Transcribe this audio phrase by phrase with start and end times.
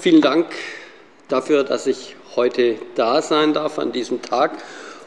[0.00, 0.46] Vielen Dank
[1.28, 4.52] dafür, dass ich heute da sein darf an diesem Tag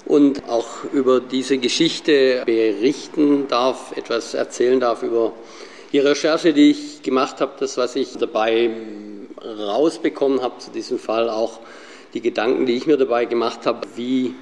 [0.05, 5.33] und auch über diese Geschichte berichten darf, etwas erzählen darf über
[5.93, 8.69] die Recherche, die ich gemacht habe, das, was ich dabei
[9.43, 11.59] rausbekommen habe zu diesem Fall, auch
[12.13, 14.35] die Gedanken, die ich mir dabei gemacht habe, wie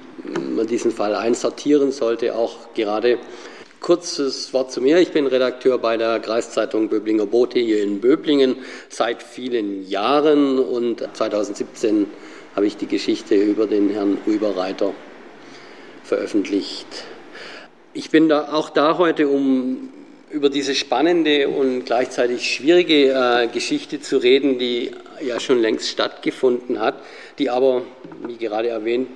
[0.54, 3.18] man diesen Fall einsortieren sollte, auch gerade
[3.82, 4.98] Kurzes Wort zu mir.
[4.98, 8.58] Ich bin Redakteur bei der Kreiszeitung Böblinger Bote hier in Böblingen
[8.88, 12.06] seit vielen Jahren und 2017
[12.54, 14.94] habe ich die Geschichte über den Herrn Rüberreiter
[16.04, 16.86] veröffentlicht.
[17.92, 19.88] Ich bin da auch da heute, um
[20.30, 24.92] über diese spannende und gleichzeitig schwierige äh, Geschichte zu reden, die
[25.26, 27.02] ja schon längst stattgefunden hat,
[27.40, 27.82] die aber,
[28.28, 29.08] wie gerade erwähnt,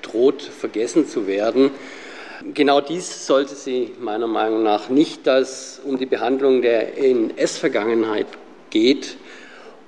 [0.00, 1.70] droht vergessen zu werden.
[2.54, 8.26] Genau dies sollte sie meiner Meinung nach nicht, dass es um die Behandlung der NS-Vergangenheit
[8.70, 9.18] geht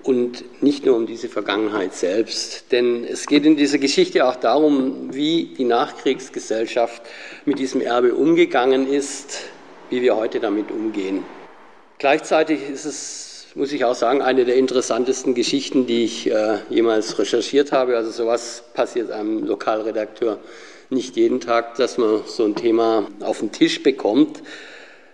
[0.02, 2.70] und nicht nur um diese Vergangenheit selbst.
[2.70, 7.00] Denn es geht in dieser Geschichte auch darum, wie die Nachkriegsgesellschaft
[7.46, 9.44] mit diesem Erbe umgegangen ist,
[9.88, 11.24] wie wir heute damit umgehen.
[11.96, 17.18] Gleichzeitig ist es, muss ich auch sagen, eine der interessantesten Geschichten, die ich äh, jemals
[17.18, 17.96] recherchiert habe.
[17.96, 20.38] Also sowas passiert einem Lokalredakteur
[20.92, 24.42] nicht jeden Tag, dass man so ein Thema auf den Tisch bekommt.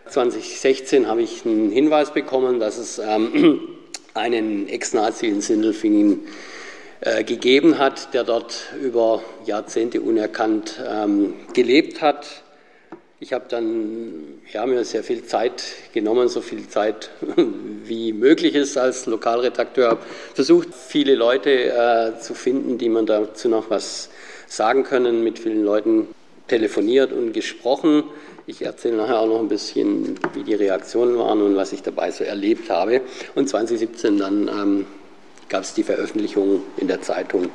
[0.07, 3.61] 2016 habe ich einen Hinweis bekommen, dass es ähm,
[4.15, 6.27] einen Ex-Nazi in Sindelfingen
[7.01, 12.43] äh, gegeben hat, der dort über Jahrzehnte unerkannt ähm, gelebt hat.
[13.21, 15.63] Ich habe dann ja, mir sehr viel Zeit
[15.93, 17.11] genommen, so viel Zeit
[17.85, 19.99] wie möglich ist als Lokalredakteur.
[20.35, 24.11] Versucht, viele Leute äh, zu finden, die man dazu noch was
[24.49, 26.09] sagen können, mit vielen Leuten
[26.49, 28.05] telefoniert und gesprochen.
[28.47, 32.11] Ich erzähle nachher auch noch ein bisschen, wie die Reaktionen waren und was ich dabei
[32.11, 33.03] so erlebt habe.
[33.35, 34.87] Und 2017 dann ähm,
[35.49, 37.51] gab es die Veröffentlichung in der Zeitung.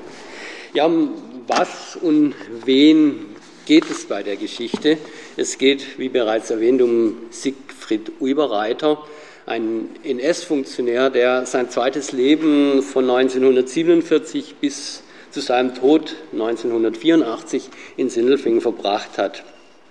[0.74, 1.14] Ja, um
[1.48, 2.36] was und
[2.66, 3.26] wen
[3.66, 4.98] geht es bei der Geschichte?
[5.36, 9.04] Es geht, wie bereits erwähnt, um Siegfried Uiberreiter,
[9.46, 18.62] ein NS-Funktionär, der sein zweites Leben von 1947 bis zu seinem Tod 1984 in Sindelfingen
[18.62, 19.44] verbracht hat.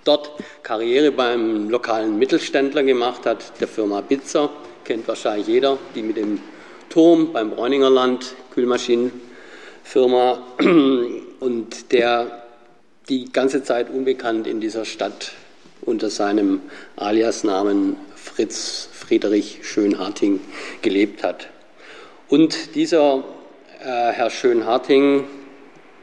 [0.05, 0.31] Dort
[0.63, 4.49] Karriere beim lokalen Mittelständler gemacht hat, der Firma Bitzer,
[4.85, 6.39] kennt wahrscheinlich jeder, die mit dem
[6.89, 10.43] Turm beim Bräuninger Land, Kühlmaschinenfirma,
[11.39, 12.43] und der
[13.09, 15.33] die ganze Zeit unbekannt in dieser Stadt
[15.81, 16.61] unter seinem
[16.95, 20.39] Aliasnamen Fritz Friedrich Schönharting
[20.81, 21.49] gelebt hat.
[22.29, 23.25] Und dieser
[23.83, 25.25] Herr Schönharting,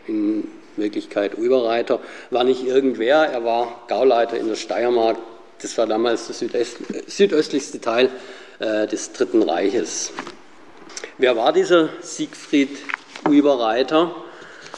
[0.06, 5.16] in Wirklichkeit Überreiter, war nicht irgendwer, er war Gauleiter in der Steiermark.
[5.62, 6.76] Das war damals der Südöst,
[7.06, 8.10] südöstlichste Teil
[8.58, 10.12] äh, des Dritten Reiches.
[11.18, 12.78] Wer war dieser Siegfried
[13.30, 14.14] Überreiter?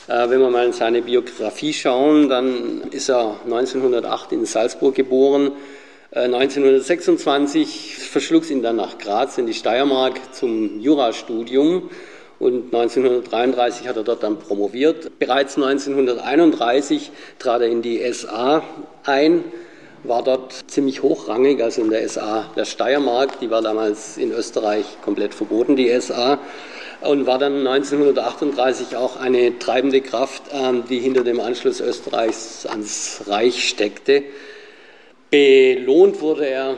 [0.08, 5.52] Äh, wenn wir mal in seine Biografie schauen, dann ist er 1908 in Salzburg geboren.
[6.14, 11.88] 1926 verschlug es ihn dann nach Graz in die Steiermark zum Jurastudium
[12.42, 15.20] und 1933 hat er dort dann promoviert.
[15.20, 18.64] Bereits 1931 trat er in die SA
[19.04, 19.44] ein,
[20.03, 24.84] war dort ziemlich hochrangig, also in der SA der Steiermark, die war damals in Österreich
[25.04, 26.41] komplett verboten, die SA,
[27.03, 33.22] und war dann 1938 auch eine treibende Kraft, ähm, die hinter dem Anschluss Österreichs ans
[33.28, 34.24] Reich steckte.
[35.30, 36.76] Belohnt wurde er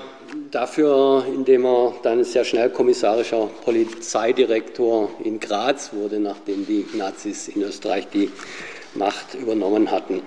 [0.55, 7.63] dafür, indem er dann sehr schnell kommissarischer Polizeidirektor in Graz wurde, nachdem die Nazis in
[7.63, 8.31] Österreich die
[8.95, 10.23] Macht übernommen hatten.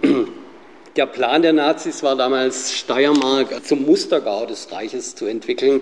[0.98, 5.82] Der Plan der Nazis war damals, Steiermark zum Mustergau des Reiches zu entwickeln.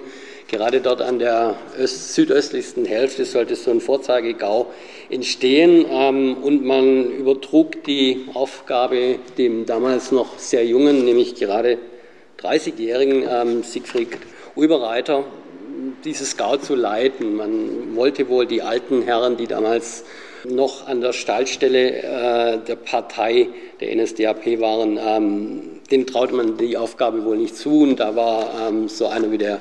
[0.50, 1.55] Gerade dort an der
[1.85, 4.67] südöstlichsten Hälfte sollte so ein Vorzeigegau
[5.09, 11.79] entstehen ähm, und man übertrug die Aufgabe dem damals noch sehr jungen, nämlich gerade
[12.41, 14.09] 30-jährigen ähm, Siegfried
[14.55, 15.25] Uiberreiter,
[16.03, 17.35] dieses Scout zu leiten.
[17.35, 20.05] Man wollte wohl die alten Herren, die damals
[20.45, 23.49] noch an der Stallstelle äh, der Partei
[23.79, 27.81] der NSDAP waren, ähm, denen traute man die Aufgabe wohl nicht zu.
[27.81, 29.59] Und da war ähm, so einer wie der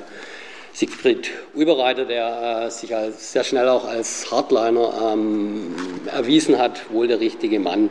[0.73, 5.75] Siegfried Uiberreiter, der äh, sich als, sehr schnell auch als Hardliner ähm,
[6.13, 7.89] erwiesen hat, wohl der richtige Mann.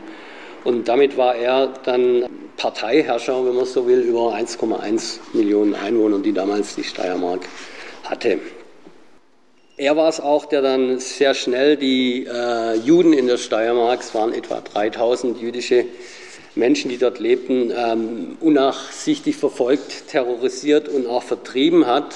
[0.64, 2.24] Und damit war er dann
[2.56, 7.40] Parteiherrscher, wenn man so will, über 1,1 Millionen Einwohner, die damals die Steiermark
[8.04, 8.38] hatte.
[9.76, 14.14] Er war es auch, der dann sehr schnell die äh, Juden in der Steiermark, es
[14.14, 15.86] waren etwa 3000 jüdische
[16.54, 22.14] Menschen, die dort lebten, ähm, unnachsichtig verfolgt, terrorisiert und auch vertrieben hat.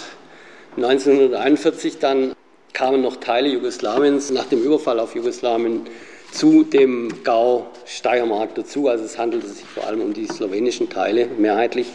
[0.76, 2.34] 1941 dann
[2.72, 5.80] kamen noch Teile Jugoslawiens nach dem Überfall auf Jugoslawien
[6.30, 8.88] zu dem Gau Steiermark dazu.
[8.88, 11.88] Also es handelte sich vor allem um die slowenischen Teile mehrheitlich.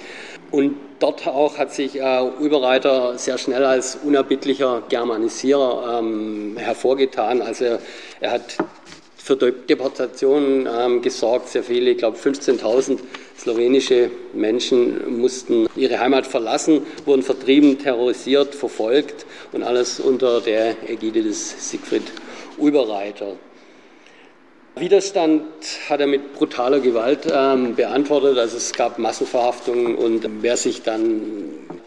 [0.51, 7.41] Und dort auch hat sich äh, Überreiter sehr schnell als unerbittlicher Germanisierer ähm, hervorgetan.
[7.41, 7.80] Also er,
[8.19, 8.57] er hat
[9.24, 13.00] für Deportationen ähm, gesorgt, sehr viele, ich glaube 15.000
[13.38, 21.24] slowenische Menschen mussten ihre Heimat verlassen, wurden vertrieben, terrorisiert, verfolgt und alles unter der Ägide
[21.24, 22.03] des Siegfried
[22.57, 23.38] Uberreiter.
[24.75, 25.44] Widerstand
[25.88, 28.40] hat er mit brutaler Gewalt ähm, beantwortet.
[28.40, 31.22] Also es gab Massenverhaftungen und wer sich dann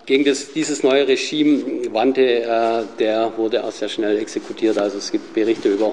[0.07, 4.79] gegen das, dieses neue Regime wandte, äh, der wurde auch sehr schnell exekutiert.
[4.79, 5.91] Also es gibt Berichte über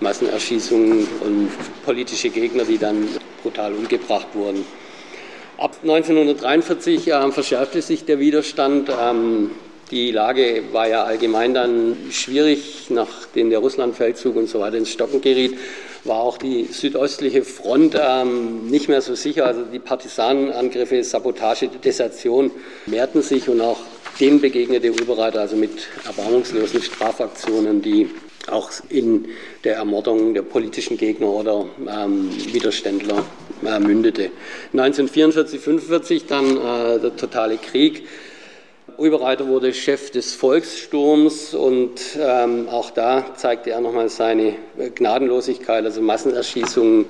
[0.00, 1.48] Massenerschießungen und
[1.86, 3.08] politische Gegner, die dann
[3.42, 4.66] brutal umgebracht wurden.
[5.56, 8.90] Ab 1943 äh, verschärfte sich der Widerstand.
[8.90, 9.52] Ähm,
[9.90, 15.22] die Lage war ja allgemein dann schwierig, nachdem der Russlandfeldzug und so weiter ins Stocken
[15.22, 15.56] geriet
[16.06, 19.46] war auch die südöstliche Front ähm, nicht mehr so sicher.
[19.46, 22.50] Also die Partisanenangriffe, Sabotage, Desertion
[22.86, 23.78] mehrten sich und auch
[24.20, 28.08] denen begegnete Uberreiter also mit erbarmungslosen Strafaktionen, die
[28.48, 29.26] auch in
[29.64, 33.24] der Ermordung der politischen Gegner oder ähm, Widerständler
[33.64, 34.30] äh, mündete.
[34.72, 38.06] 1944, 1945 dann äh, der totale Krieg.
[38.98, 44.54] Uberreiter wurde Chef des Volkssturms und ähm, auch da zeigte er nochmal seine
[44.94, 47.04] Gnadenlosigkeit, also Massenerschießungen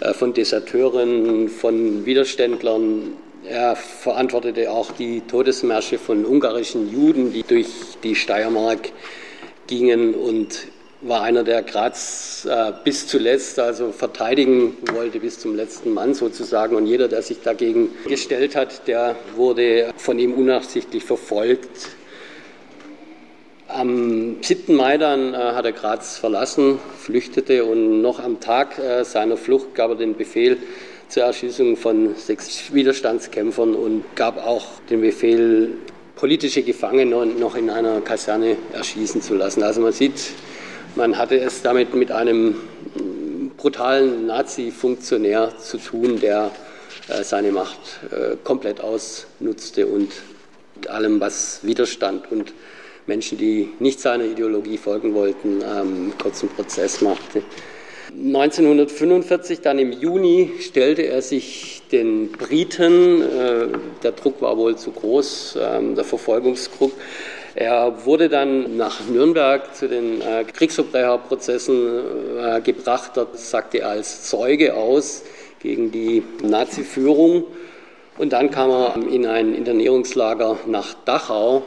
[0.00, 3.12] äh, von Deserteuren, von Widerständlern.
[3.46, 7.68] Er verantwortete auch die Todesmärsche von ungarischen Juden, die durch
[8.02, 8.90] die Steiermark
[9.66, 10.68] gingen und
[11.02, 16.76] war einer, der Graz äh, bis zuletzt also verteidigen wollte, bis zum letzten Mann sozusagen.
[16.76, 21.88] Und jeder, der sich dagegen gestellt hat, der wurde von ihm unnachsichtlich verfolgt.
[23.68, 24.74] Am 7.
[24.74, 29.74] Mai dann äh, hat er Graz verlassen, flüchtete und noch am Tag äh, seiner Flucht
[29.74, 30.58] gab er den Befehl
[31.08, 35.76] zur Erschießung von sechs Widerstandskämpfern und gab auch den Befehl,
[36.16, 39.62] politische Gefangene noch in einer Kaserne erschießen zu lassen.
[39.62, 40.34] Also man sieht,
[40.96, 42.56] man hatte es damit mit einem
[43.56, 46.50] brutalen Nazi-Funktionär zu tun, der
[47.08, 47.78] äh, seine Macht
[48.10, 50.10] äh, komplett ausnutzte und
[50.88, 52.52] allem, was Widerstand und
[53.06, 57.42] Menschen, die nicht seiner Ideologie folgen wollten, ähm, kurzen Prozess machte.
[58.10, 63.22] 1945, dann im Juni, stellte er sich den Briten.
[63.22, 63.66] Äh,
[64.02, 66.92] der Druck war wohl zu groß, ähm, der Verfolgungsdruck.
[67.54, 72.00] Er wurde dann nach Nürnberg zu den äh, Kriegsverbrecherprozessen
[72.38, 73.12] äh, gebracht.
[73.14, 75.24] Dort sagte er als Zeuge aus
[75.60, 77.44] gegen die Nazi-Führung.
[78.18, 81.62] Und dann kam er in ein Internierungslager nach Dachau, äh,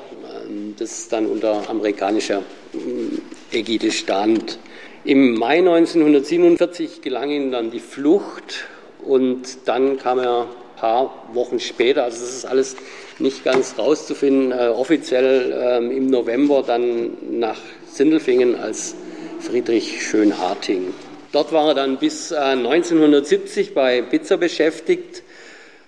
[0.77, 2.44] das dann unter amerikanischer
[2.74, 4.59] äh, Ägide stand.
[5.03, 8.68] Im Mai 1947 gelang ihm dann die Flucht
[9.03, 10.47] und dann kam er
[10.83, 12.75] paar Wochen später, also das ist alles
[13.18, 17.57] nicht ganz rauszufinden, äh, offiziell äh, im November dann nach
[17.89, 18.94] Sindelfingen als
[19.39, 20.94] Friedrich Schönharting.
[21.31, 25.24] Dort war er dann bis äh, 1970 bei Pizza beschäftigt,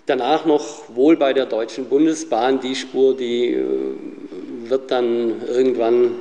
[0.05, 2.61] danach noch wohl bei der Deutschen Bundesbahn.
[2.61, 3.65] Die Spur, die äh,
[4.69, 6.11] wird dann irgendwann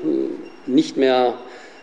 [0.66, 1.34] nicht mehr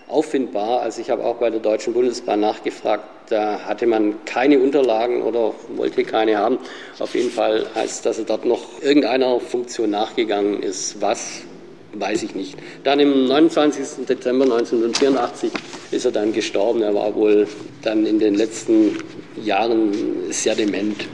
[0.09, 0.81] auffindbar.
[0.81, 5.53] Also ich habe auch bei der Deutschen Bundesbahn nachgefragt, da hatte man keine Unterlagen oder
[5.75, 6.59] wollte keine haben.
[6.99, 11.01] Auf jeden Fall heißt, dass er dort noch irgendeiner Funktion nachgegangen ist.
[11.01, 11.43] Was,
[11.93, 12.57] weiß ich nicht.
[12.83, 14.05] Dann im 29.
[14.05, 15.51] Dezember 1984
[15.91, 16.81] ist er dann gestorben.
[16.81, 17.47] Er war wohl
[17.81, 18.97] dann in den letzten
[19.41, 19.91] Jahren
[20.29, 21.07] sehr dement.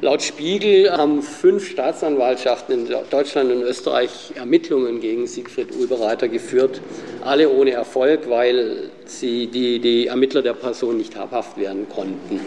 [0.00, 6.80] Laut Spiegel haben fünf Staatsanwaltschaften in Deutschland und Österreich Ermittlungen gegen Siegfried Ulbereiter geführt,
[7.24, 12.40] alle ohne Erfolg, weil sie die, die Ermittler der Person nicht habhaft werden konnten.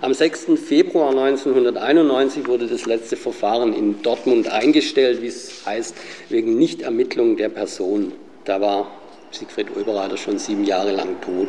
[0.00, 0.46] Am 6.
[0.56, 5.96] Februar 1991 wurde das letzte Verfahren in Dortmund eingestellt, wie es heißt,
[6.28, 8.12] wegen Nichtermittlung der Person.
[8.44, 8.90] Da war
[9.30, 11.48] Siegfried Ulbereiter schon sieben Jahre lang tot.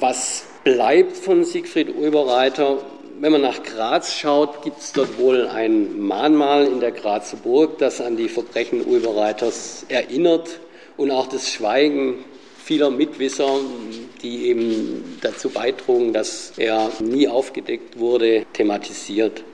[0.00, 2.78] Was bleibt von Siegfried Ulbereiter?
[3.20, 7.78] wenn man nach Graz schaut, gibt es dort wohl ein Mahnmal in der Grazer Burg,
[7.78, 10.58] das an die Verbrechen Ulbereiters erinnert
[10.96, 12.24] und auch das Schweigen
[12.64, 13.60] vieler Mitwisser,
[14.22, 19.44] die eben dazu beitrugen, dass er nie aufgedeckt wurde, thematisiert.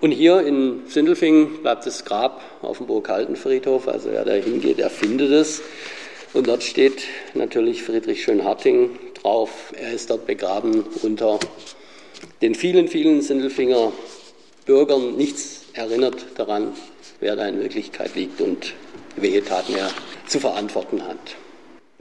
[0.00, 4.90] Und hier in Sindelfingen bleibt das Grab auf dem Burghaltenfriedhof, also wer da hingeht, der
[4.90, 5.60] findet es.
[6.32, 7.02] Und dort steht
[7.34, 9.72] natürlich Friedrich Schönharting drauf.
[9.76, 11.40] Er ist dort begraben unter
[12.42, 13.92] den vielen, vielen Sindelfinger
[14.66, 16.74] Bürgern nichts erinnert daran,
[17.18, 18.74] wer da in Wirklichkeit liegt und
[19.16, 19.90] welche Taten er
[20.28, 21.18] zu verantworten hat.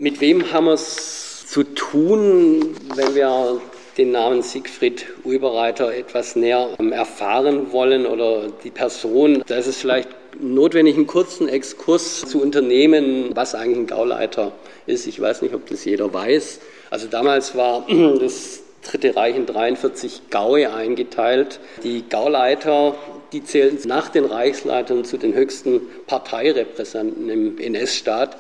[0.02, 3.60] Mit wem haben wir es zu tun, wenn wir
[3.98, 9.44] den Namen Siegfried Ulbereiter etwas näher erfahren wollen oder die Person?
[9.46, 10.08] Da ist es vielleicht
[10.40, 14.54] notwendig, einen kurzen Exkurs zu unternehmen, was eigentlich ein Gauleiter
[14.86, 15.06] ist.
[15.06, 16.62] Ich weiß nicht, ob das jeder weiß.
[16.92, 17.86] Also damals war
[18.22, 21.60] das Dritte Reich in 43 Gaue eingeteilt.
[21.84, 22.96] Die Gauleiter,
[23.34, 28.38] die zählen nach den Reichsleitern zu den höchsten Parteirepräsentanten im NS-Staat,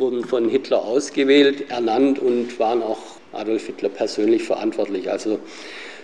[0.00, 2.98] wurden von Hitler ausgewählt, ernannt und waren auch
[3.32, 5.10] Adolf Hitler persönlich verantwortlich.
[5.10, 5.38] Also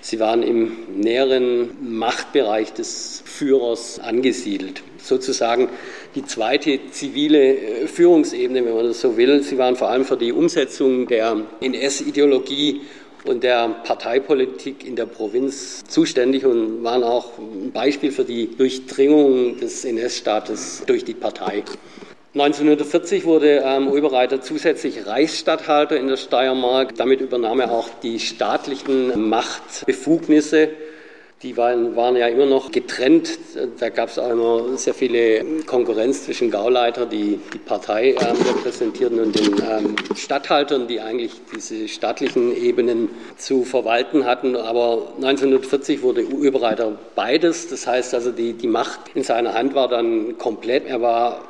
[0.01, 4.83] sie waren im näheren Machtbereich des Führers angesiedelt.
[4.99, 5.69] Sozusagen
[6.15, 9.43] die zweite zivile äh, Führungsebene, wenn man das so will.
[9.43, 12.83] Sie waren vor allem für die Umsetzung der NS-Ideologie
[13.25, 19.59] und der Parteipolitik in der Provinz zuständig und waren auch ein Beispiel für die Durchdringung
[19.59, 21.65] des NS-Staates durch die Partei.
[22.37, 26.95] 1940 wurde ähm, Oberreiter zusätzlich Reichsstatthalter in der Steiermark.
[26.95, 30.69] Damit übernahm er auch die staatlichen Machtbefugnisse
[31.43, 33.39] die waren, waren ja immer noch getrennt.
[33.79, 39.21] Da gab es auch immer sehr viele Konkurrenz zwischen Gauleiter, die die Partei äh, repräsentierten,
[39.21, 44.57] und den ähm, Statthaltern, die eigentlich diese staatlichen Ebenen zu verwalten hatten.
[44.57, 47.69] Aber 1940 wurde Überreiter beides.
[47.69, 50.87] Das heißt also, die, die Macht in seiner Hand war dann komplett.
[50.87, 51.43] Er war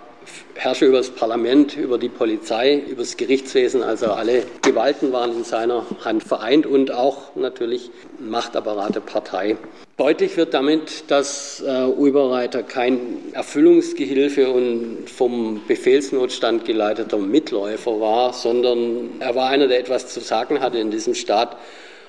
[0.55, 3.83] Herrscher über das Parlament, über die Polizei, über das Gerichtswesen.
[3.83, 9.57] Also alle Gewalten waren in seiner Hand vereint und auch natürlich Machtapparat der Partei.
[9.97, 19.13] Deutlich wird damit, dass äh, Ulberreiter kein Erfüllungsgehilfe und vom Befehlsnotstand geleiteter Mitläufer war, sondern
[19.21, 21.57] er war einer, der etwas zu sagen hatte in diesem Staat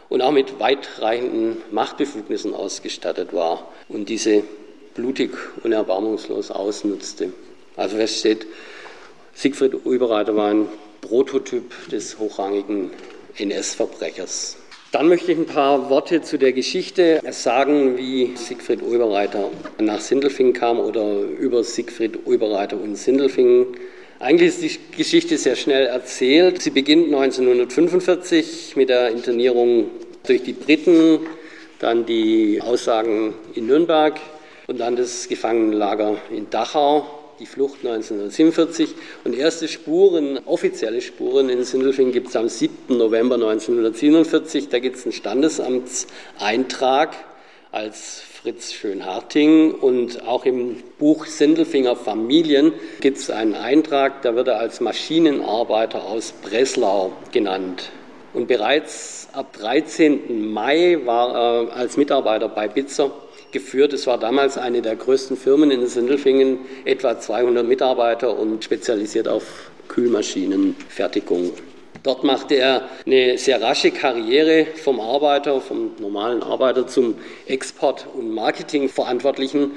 [0.09, 4.43] und auch mit weitreichenden Machtbefugnissen ausgestattet war und diese
[4.93, 5.31] blutig
[5.63, 7.31] und erbarmungslos ausnutzte.
[7.77, 8.47] Also fest steht,
[9.33, 10.67] Siegfried Ulbereiter war ein
[11.01, 12.89] Prototyp des hochrangigen
[13.37, 14.57] NS-Verbrechers.
[14.91, 20.53] Dann möchte ich ein paar Worte zu der Geschichte sagen, wie Siegfried Ulbereiter nach Sindelfingen
[20.53, 23.67] kam oder über Siegfried Ulbereiter und Sindelfingen.
[24.19, 26.63] Eigentlich ist die Geschichte sehr schnell erzählt.
[26.63, 29.91] Sie beginnt 1945 mit der Internierung
[30.25, 31.19] durch die Briten,
[31.77, 34.19] dann die Aussagen in Nürnberg
[34.65, 41.63] und dann das Gefangenenlager in Dachau die Flucht 1947 und erste Spuren, offizielle Spuren in
[41.63, 42.97] Sindelfingen gibt es am 7.
[42.97, 44.69] November 1947.
[44.69, 47.15] Da gibt es einen Standesamtseintrag
[47.71, 54.47] als Fritz Schönharting und auch im Buch Sindelfinger Familien gibt es einen Eintrag, da wird
[54.47, 57.89] er als Maschinenarbeiter aus Breslau genannt.
[58.33, 60.51] Und bereits ab 13.
[60.51, 63.11] Mai war er als Mitarbeiter bei Bitzer
[63.51, 63.93] geführt.
[63.93, 69.71] Es war damals eine der größten Firmen in Sindelfingen, etwa 200 Mitarbeiter und spezialisiert auf
[69.87, 71.53] Kühlmaschinenfertigung.
[72.03, 77.15] Dort machte er eine sehr rasche Karriere vom Arbeiter, vom normalen Arbeiter zum
[77.47, 79.71] Export- und Marketingverantwortlichen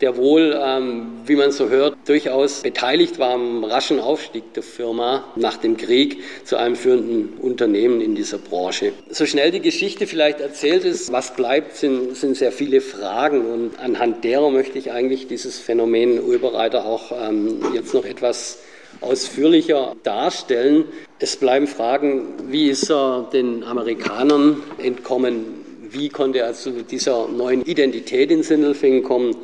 [0.00, 5.24] der wohl, ähm, wie man so hört, durchaus beteiligt war am raschen Aufstieg der Firma
[5.36, 8.92] nach dem Krieg zu einem führenden Unternehmen in dieser Branche.
[9.10, 13.78] So schnell die Geschichte vielleicht erzählt ist, was bleibt, sind, sind sehr viele Fragen und
[13.78, 18.58] anhand derer möchte ich eigentlich dieses Phänomen Urbereiter auch ähm, jetzt noch etwas
[19.00, 20.84] ausführlicher darstellen.
[21.18, 25.64] Es bleiben Fragen, wie ist er den Amerikanern entkommen?
[25.90, 29.36] Wie konnte er zu dieser neuen Identität in Sindelfingen kommen?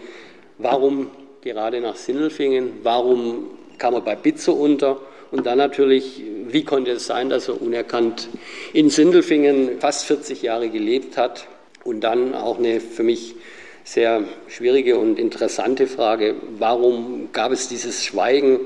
[0.58, 1.10] Warum
[1.42, 2.80] gerade nach Sindelfingen?
[2.82, 5.00] Warum kam er bei Bitze unter?
[5.32, 8.28] Und dann natürlich, wie konnte es sein, dass er unerkannt
[8.72, 11.48] in Sindelfingen fast 40 Jahre gelebt hat?
[11.82, 13.34] Und dann auch eine für mich
[13.82, 18.60] sehr schwierige und interessante Frage, warum gab es dieses Schweigen?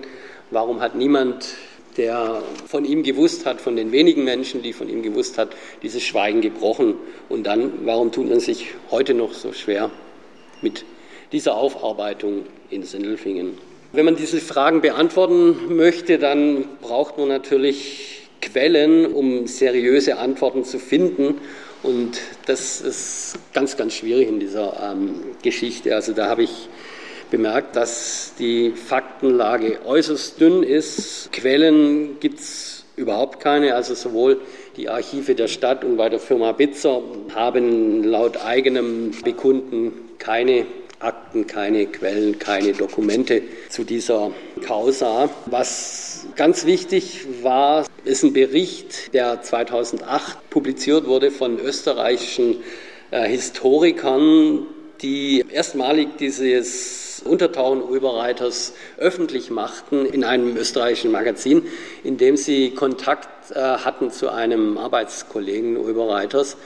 [0.51, 1.55] Warum hat niemand,
[1.97, 6.03] der von ihm gewusst hat, von den wenigen Menschen, die von ihm gewusst hat, dieses
[6.03, 6.95] Schweigen gebrochen?
[7.31, 9.91] Und dann, warum tut man sich heute noch so schwer
[10.61, 10.85] mit
[11.33, 13.59] dieser Aufarbeitung in Sindelfingen.
[13.93, 20.79] Wenn man diese Fragen beantworten möchte, dann braucht man natürlich Quellen, um seriöse Antworten zu
[20.79, 21.37] finden.
[21.83, 25.95] Und das ist ganz, ganz schwierig in dieser ähm, Geschichte.
[25.95, 26.69] Also da habe ich
[27.31, 31.31] bemerkt, dass die Faktenlage äußerst dünn ist.
[31.33, 33.75] Quellen gibt es überhaupt keine.
[33.75, 34.41] Also sowohl
[34.77, 37.03] die Archive der Stadt und bei der Firma Bitzer
[37.35, 40.67] haben laut eigenem Bekunden keine
[41.01, 44.33] Akten, keine Quellen, keine Dokumente zu dieser
[44.67, 45.31] Causa.
[45.47, 52.57] Was ganz wichtig war, ist ein Bericht, der 2008 publiziert wurde von österreichischen
[53.11, 54.67] äh, Historikern,
[55.01, 61.63] die erstmalig dieses Untertauchen Ulberreiters öffentlich machten in einem österreichischen Magazin,
[62.03, 66.57] in dem sie Kontakt äh, hatten zu einem Arbeitskollegen Ulberreiters,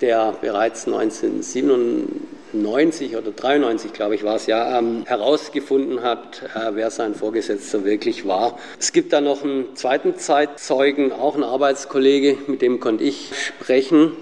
[0.00, 6.90] der bereits 1997 oder 93, glaube ich, war es ja, ähm, herausgefunden hat, äh, wer
[6.90, 8.58] sein Vorgesetzter wirklich war.
[8.78, 14.12] Es gibt da noch einen zweiten Zeitzeugen, auch ein Arbeitskollege, mit dem konnte ich sprechen.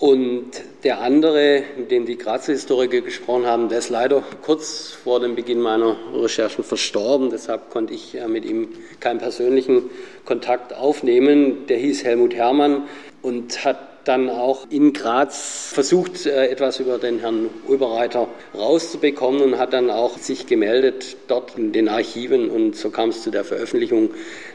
[0.00, 5.20] Und der andere, mit dem die Grazer Historiker gesprochen haben, der ist leider kurz vor
[5.20, 7.28] dem Beginn meiner Recherchen verstorben.
[7.28, 8.68] Deshalb konnte ich äh, mit ihm
[9.00, 9.90] keinen persönlichen
[10.24, 11.66] Kontakt aufnehmen.
[11.66, 12.84] Der hieß Helmut Herrmann
[13.20, 19.58] und hat dann auch in Graz versucht, äh, etwas über den Herrn Ulbereiter rauszubekommen und
[19.58, 23.44] hat dann auch sich gemeldet dort in den Archiven und so kam es zu der
[23.44, 24.10] Veröffentlichung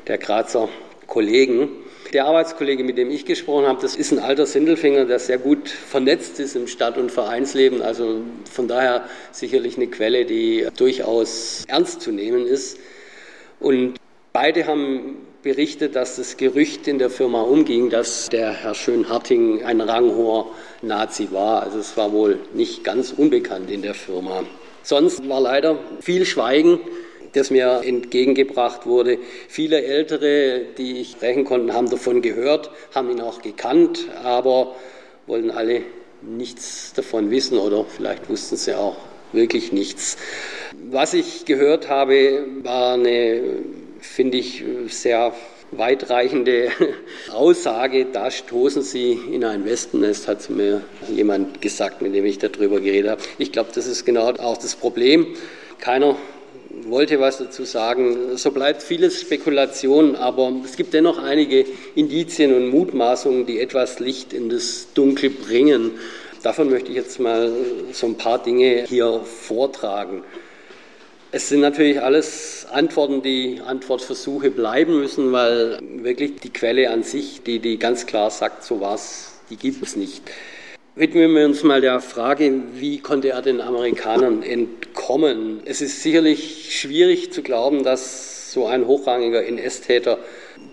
[0.08, 0.70] der Grazer
[1.08, 1.70] Kollegen.
[2.14, 5.68] Der Arbeitskollege, mit dem ich gesprochen habe, das ist ein alter Sindelfinger, der sehr gut
[5.70, 7.82] vernetzt ist im Stadt- und Vereinsleben.
[7.82, 8.22] Also
[8.52, 12.80] von daher sicherlich eine Quelle, die durchaus ernst zu nehmen ist.
[13.60, 13.96] Und
[14.36, 19.80] beide haben berichtet, dass das Gerücht in der Firma umging, dass der Herr Schönharting ein
[19.80, 20.48] ranghoher
[20.82, 21.63] Nazi war.
[21.63, 24.44] Also es war wohl nicht ganz unbekannt in der Firma.
[24.84, 26.80] Sonst war leider viel Schweigen
[27.32, 29.18] das mir entgegengebracht wurde.
[29.50, 34.74] Viele Ältere, die ich sprechen konnte, haben davon gehört, haben ihn auch gekannt, aber
[35.27, 35.82] wollten alle
[36.22, 38.96] nichts davon wissen oder vielleicht wussten sie auch
[39.34, 40.18] wirklich nichts.
[40.89, 43.42] Was ich gehört habe, war eine
[44.06, 45.34] finde ich, sehr
[45.72, 46.70] weitreichende
[47.32, 48.06] Aussage.
[48.12, 50.84] Da stoßen Sie in ein Wespennest, hat mir
[51.14, 53.22] jemand gesagt, mit dem ich darüber geredet habe.
[53.38, 55.28] Ich glaube, das ist genau auch das Problem.
[55.80, 56.16] Keiner
[56.84, 58.38] wollte was dazu sagen.
[58.38, 64.34] So bleibt vieles Spekulation, aber es gibt dennoch einige Indizien und Mutmaßungen, die etwas Licht
[64.34, 65.92] in das Dunkel bringen.
[66.44, 67.52] Davon möchte ich jetzt mal
[67.92, 70.24] so ein paar Dinge hier vortragen.
[71.36, 77.42] Es sind natürlich alles Antworten, die Antwortversuche bleiben müssen, weil wirklich die Quelle an sich,
[77.44, 80.24] die, die ganz klar sagt, so was, die gibt es nicht.
[80.96, 85.60] Widmen wir uns mal der Frage, wie konnte er den Amerikanern entkommen?
[85.65, 90.19] Es ist sicherlich schwierig zu glauben, dass so ein hochrangiger NS-Täter,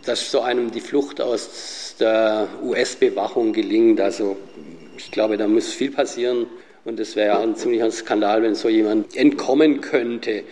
[0.04, 4.00] dass so einem die Flucht aus der US-Bewachung gelingt.
[4.00, 4.36] Also
[4.96, 6.46] ich glaube, da muss viel passieren,
[6.84, 10.42] und es wäre ein ziemlicher Skandal, wenn so jemand entkommen könnte.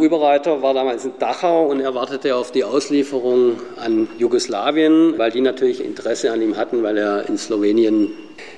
[0.00, 5.42] Überreiter war damals in Dachau und er wartete auf die Auslieferung an Jugoslawien, weil die
[5.42, 8.10] natürlich Interesse an ihm hatten, weil er in Slowenien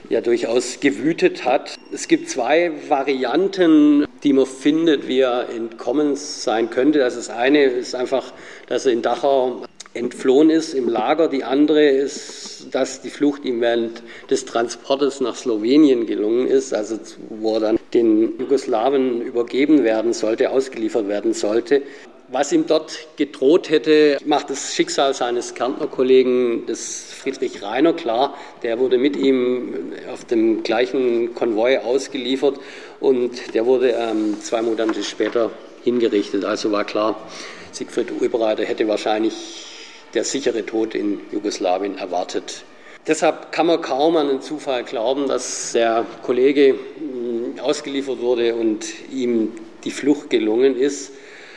[0.09, 1.75] ja durchaus gewütet hat.
[1.93, 7.01] Es gibt zwei Varianten, die man findet, wie er entkommen sein könnte.
[7.01, 8.33] Das, ist eine ist einfach,
[8.69, 11.29] dass er in Dachau entflohen ist im Lager.
[11.29, 16.99] Die andere ist, dass die Flucht ihm während des Transportes nach Slowenien gelungen ist, also
[17.31, 21.83] wo er dann den Jugoslawen übergeben werden sollte, ausgeliefert werden sollte.
[22.29, 28.35] Was ihm dort gedroht hätte, macht das Schicksal seines Kärntnerkollegen, des Friedrich Reiner, klar.
[28.63, 32.59] Der wurde mit ihm auf dem gleichen Konvoi ausgeliefert
[32.99, 35.51] und der wurde ähm, zwei Monate später
[35.85, 36.45] hingerichtet.
[36.45, 37.29] Also war klar,
[37.73, 39.74] Siegfried Ulbreiter hätte wahrscheinlich
[40.15, 42.65] der sichere Tod in Jugoslawien erwartet.
[43.07, 48.87] Deshalb kann man kaum an den Zufall glauben, dass der Kollege hm, ausgeliefert wurde und
[49.13, 49.53] ihm
[49.85, 51.13] die Flucht gelungen ist.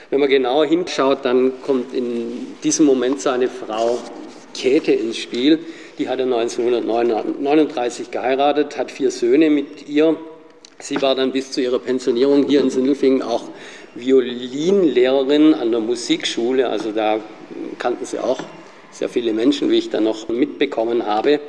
[0.09, 3.99] Wenn man genauer hinschaut, dann kommt in diesem Moment seine Frau
[4.53, 5.59] Käthe ins Spiel.
[5.99, 10.17] Die hatte 1939 geheiratet, hat vier Söhne mit ihr.
[10.79, 13.45] Sie war dann bis zu ihrer Pensionierung hier in Sindelfingen auch
[13.95, 16.69] Violinlehrerin an der Musikschule.
[16.69, 17.19] Also da
[17.79, 18.39] kannten sie auch
[18.91, 21.39] sehr viele Menschen, wie ich dann noch mitbekommen habe.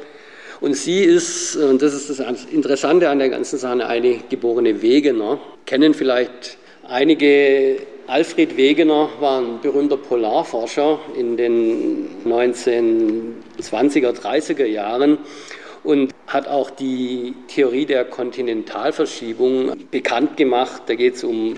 [0.61, 5.38] Und sie ist, und das ist das Interessante an der ganzen Sache, eine geborene Wegener.
[5.66, 15.18] Kennen vielleicht einige Alfred Wegener war ein berühmter Polarforscher in den 1920er, 30er Jahren
[15.84, 20.84] und hat auch die Theorie der Kontinentalverschiebung bekannt gemacht.
[20.87, 21.54] Da geht es um,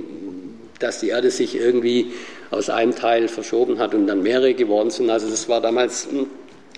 [0.80, 2.12] dass die Erde sich irgendwie
[2.50, 5.10] aus einem Teil verschoben hat und dann mehrere geworden sind.
[5.10, 6.08] Also das war damals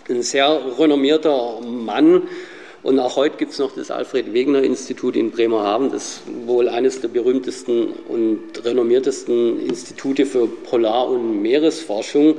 [0.09, 2.23] ein sehr renommierter Mann.
[2.83, 7.01] Und auch heute gibt es noch das Alfred Wegener Institut in Bremerhaven, das wohl eines
[7.01, 12.39] der berühmtesten und renommiertesten Institute für Polar- und Meeresforschung.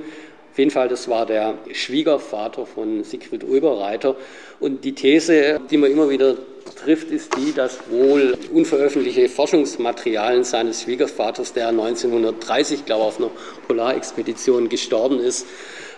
[0.51, 4.17] Auf jeden Fall, das war der Schwiegervater von Siegfried Ulberreiter.
[4.59, 6.35] Und die These, die man immer wieder
[6.71, 13.31] trifft, ist die, dass wohl unveröffentlichte Forschungsmaterialien seines Schwiegervaters, der 1930, glaube ich, auf einer
[13.67, 15.45] Polarexpedition gestorben ist,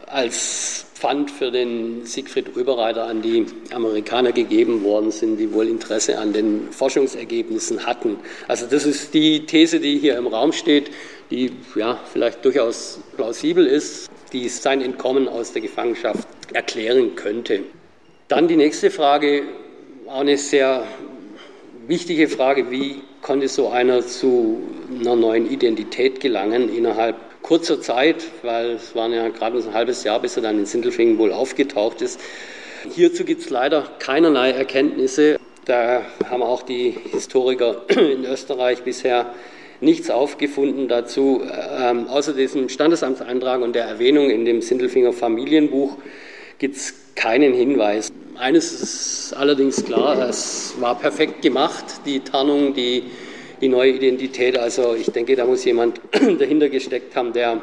[0.07, 6.17] als Pfand für den Siegfried Oeberreiter an die Amerikaner gegeben worden sind, die wohl Interesse
[6.17, 8.17] an den Forschungsergebnissen hatten.
[8.47, 10.89] Also das ist die These, die hier im Raum steht,
[11.31, 17.63] die ja vielleicht durchaus plausibel ist, die sein Entkommen aus der Gefangenschaft erklären könnte.
[18.27, 19.43] Dann die nächste Frage,
[20.07, 20.85] auch eine sehr
[21.87, 24.61] wichtige Frage, wie konnte so einer zu
[24.99, 30.19] einer neuen Identität gelangen innerhalb kurzer Zeit, weil es waren ja gerade ein halbes Jahr,
[30.19, 32.19] bis er dann in Sindelfingen wohl aufgetaucht ist.
[32.93, 35.39] Hierzu gibt es leider keinerlei Erkenntnisse.
[35.65, 39.33] Da haben auch die Historiker in Österreich bisher
[39.81, 41.41] nichts aufgefunden dazu,
[41.79, 45.97] ähm, außer diesem Standesamtseintrag und der Erwähnung in dem Sindelfinger Familienbuch
[46.59, 48.11] gibt es keinen Hinweis.
[48.37, 53.03] Eines ist allerdings klar, es war perfekt gemacht, die Tarnung, die
[53.61, 54.57] die neue Identität.
[54.57, 56.01] Also ich denke, da muss jemand
[56.39, 57.61] dahinter gesteckt haben, der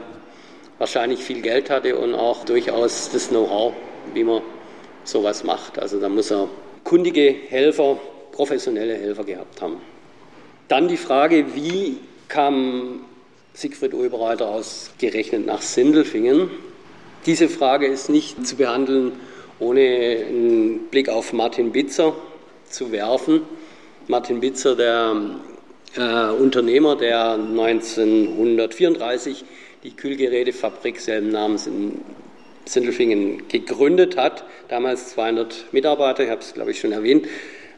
[0.79, 3.75] wahrscheinlich viel Geld hatte und auch durchaus das Know-how,
[4.15, 4.43] wie man
[5.05, 5.79] sowas macht.
[5.79, 6.49] Also da muss er
[6.85, 7.99] kundige Helfer,
[8.33, 9.77] professionelle Helfer gehabt haben.
[10.69, 13.01] Dann die Frage, wie kam
[13.53, 16.51] Siegfried Oberreiter ausgerechnet nach Sindelfingen?
[17.27, 19.13] Diese Frage ist nicht zu behandeln,
[19.63, 22.15] ohne einen Blick auf Martin Bitzer
[22.69, 23.43] zu werfen.
[24.09, 25.15] Martin Bitzer, der
[25.97, 29.45] äh, Unternehmer, der 1934
[29.85, 32.01] die Kühlgerätefabrik selben Namens in
[32.65, 34.45] Sindelfingen gegründet hat.
[34.69, 37.29] Damals 200 Mitarbeiter, ich habe es glaube ich schon erwähnt,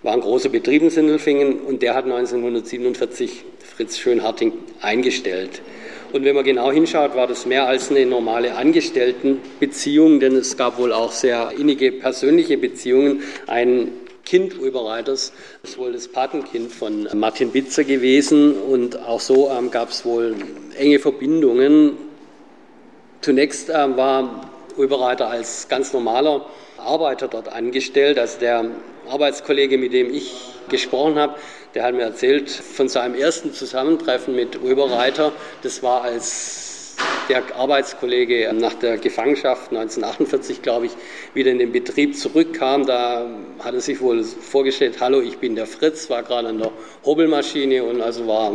[0.03, 3.45] war ein großer Betrieb in Sindelfingen und der hat 1947
[3.77, 5.61] Fritz Schönharting eingestellt.
[6.15, 10.79] Und wenn man genau hinschaut, war das mehr als eine normale Angestelltenbeziehung, denn es gab
[10.79, 13.25] wohl auch sehr innige persönliche Beziehungen.
[13.49, 13.91] Ein
[14.25, 15.33] Kind Oberreiters
[15.65, 20.37] ist wohl das Patenkind von Martin Bitzer gewesen und auch so ähm, gab es wohl
[20.79, 21.97] enge Verbindungen.
[23.21, 26.47] Zunächst ähm, war Oberreiter als ganz normaler
[26.79, 28.67] Arbeiter dort angestellt, also der
[29.11, 30.33] Arbeitskollege, mit dem ich
[30.69, 31.35] gesprochen habe,
[31.75, 35.33] der hat mir erzählt von seinem ersten Zusammentreffen mit Oberreiter.
[35.63, 36.95] Das war als
[37.29, 40.93] der Arbeitskollege nach der Gefangenschaft 1948, glaube ich,
[41.33, 42.87] wieder in den Betrieb zurückkam.
[42.87, 43.27] Da
[43.59, 46.71] hat er sich wohl vorgestellt, hallo, ich bin der Fritz, war gerade an der
[47.05, 48.53] Hobelmaschine und also war,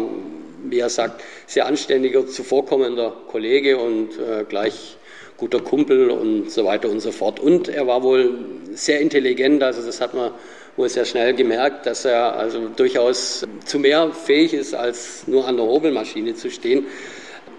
[0.63, 4.97] wie er sagt, sehr anständiger, zuvorkommender Kollege und äh, gleich
[5.35, 7.39] guter Kumpel und so weiter und so fort.
[7.39, 8.37] Und er war wohl
[8.73, 10.31] sehr intelligent, also das hat man
[10.79, 15.57] wohl sehr schnell gemerkt, dass er also durchaus zu mehr fähig ist, als nur an
[15.57, 16.85] der Hobelmaschine zu stehen.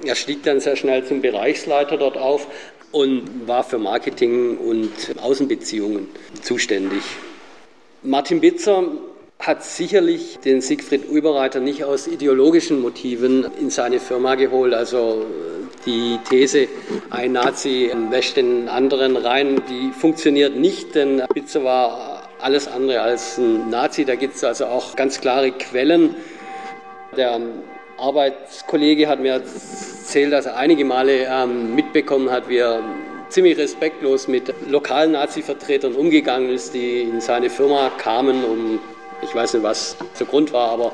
[0.05, 2.47] Er stieg dann sehr schnell zum Bereichsleiter dort auf
[2.93, 6.09] und war für Marketing und Außenbeziehungen
[6.41, 7.03] zuständig.
[8.03, 8.85] Martin Bitzer
[9.39, 14.73] hat sicherlich den Siegfried Überreiter nicht aus ideologischen Motiven in seine Firma geholt.
[14.73, 15.27] Also
[15.85, 16.69] die These,
[17.11, 23.39] ein Nazi wäscht den anderen rein, die funktioniert nicht, denn Bitzer war alles andere als
[23.39, 24.05] ein Nazi.
[24.05, 26.17] Da gibt es also auch ganz klare Quellen.
[27.17, 27.41] Der
[27.99, 32.83] Arbeitskollege hat mir erzählt, dass er einige Male ähm, mitbekommen hat, wie er
[33.29, 38.81] ziemlich respektlos mit lokalen Nazi-Vertretern umgegangen ist, die in seine Firma kamen, um,
[39.23, 40.93] ich weiß nicht, was der Grund war, aber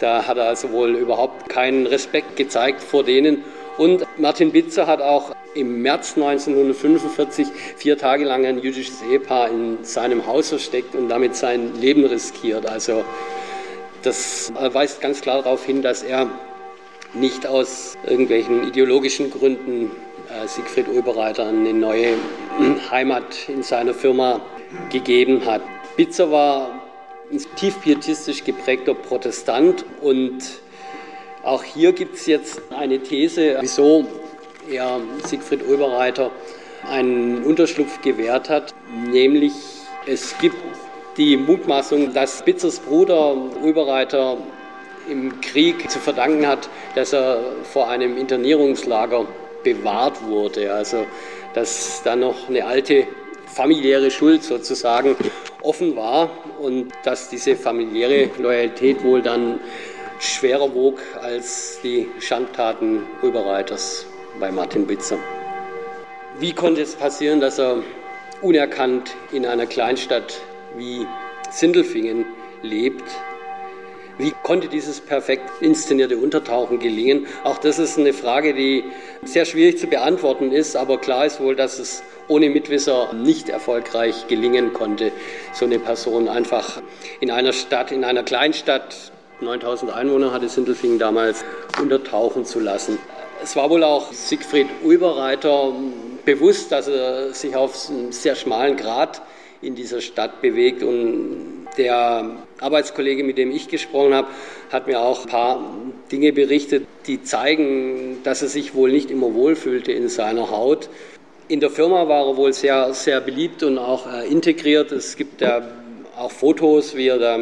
[0.00, 3.44] da hat er also wohl überhaupt keinen Respekt gezeigt vor denen.
[3.78, 9.84] Und Martin Bitzer hat auch im März 1945 vier Tage lang ein jüdisches Ehepaar in
[9.84, 12.68] seinem Haus versteckt und damit sein Leben riskiert.
[12.68, 13.04] Also
[14.02, 16.28] das weist ganz klar darauf hin, dass er
[17.14, 19.90] nicht aus irgendwelchen ideologischen Gründen
[20.28, 22.14] äh, Siegfried Oberreiter eine neue
[22.90, 24.40] Heimat in seiner Firma
[24.90, 25.62] gegeben hat.
[25.96, 26.82] Bitzer war
[27.30, 30.42] ein tief pietistisch geprägter Protestant und
[31.42, 34.06] auch hier gibt es jetzt eine These, wieso
[34.70, 36.30] er Siegfried Oberreiter
[36.88, 38.74] einen Unterschlupf gewährt hat,
[39.10, 39.52] nämlich
[40.06, 40.56] es gibt
[41.16, 44.38] die Mutmaßung, dass Bitzers Bruder Oberreiter
[45.08, 49.26] im Krieg zu verdanken hat, dass er vor einem Internierungslager
[49.64, 50.72] bewahrt wurde.
[50.72, 51.06] Also
[51.54, 53.06] dass da noch eine alte
[53.46, 55.16] familiäre Schuld sozusagen
[55.62, 59.58] offen war und dass diese familiäre Loyalität wohl dann
[60.18, 64.06] schwerer wog als die Schandtaten Rüberreiters
[64.40, 65.18] bei Martin Bitzer.
[66.38, 67.82] Wie konnte es passieren, dass er
[68.42, 70.40] unerkannt in einer Kleinstadt
[70.76, 71.06] wie
[71.50, 72.26] Sindelfingen
[72.62, 73.04] lebt?
[74.18, 77.28] Wie konnte dieses perfekt inszenierte Untertauchen gelingen?
[77.44, 78.82] Auch das ist eine Frage, die
[79.22, 84.26] sehr schwierig zu beantworten ist, aber klar ist wohl, dass es ohne Mitwisser nicht erfolgreich
[84.26, 85.12] gelingen konnte,
[85.52, 86.82] so eine Person einfach
[87.20, 91.44] in einer Stadt, in einer Kleinstadt, 9000 Einwohner hatte Sindelfingen damals,
[91.80, 92.98] untertauchen zu lassen.
[93.42, 95.72] Es war wohl auch Siegfried Ulbereiter
[96.24, 99.22] bewusst, dass er sich auf einem sehr schmalen Grad
[99.62, 100.82] in dieser Stadt bewegt.
[100.82, 104.28] Und der Arbeitskollege, mit dem ich gesprochen habe,
[104.70, 105.64] hat mir auch ein paar
[106.10, 110.88] Dinge berichtet, die zeigen, dass er sich wohl nicht immer wohlfühlte in seiner Haut.
[111.46, 114.92] In der Firma war er wohl sehr, sehr beliebt und auch äh, integriert.
[114.92, 115.62] Es gibt ja
[116.18, 117.38] auch Fotos, wie er da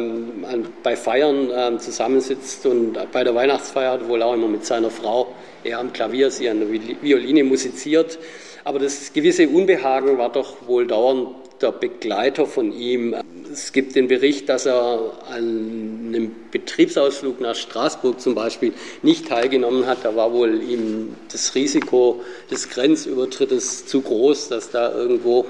[0.83, 5.33] bei Feiern äh, zusammensitzt und bei der Weihnachtsfeier hat wohl auch immer mit seiner Frau,
[5.63, 8.19] er am Klavier, sie an der Violine musiziert.
[8.63, 11.29] Aber das gewisse Unbehagen war doch wohl dauernd
[11.61, 13.15] der Begleiter von ihm.
[13.51, 19.87] Es gibt den Bericht, dass er an einem Betriebsausflug nach Straßburg zum Beispiel nicht teilgenommen
[19.87, 19.99] hat.
[20.03, 25.45] Da war wohl ihm das Risiko des Grenzübertrittes zu groß, dass da irgendwo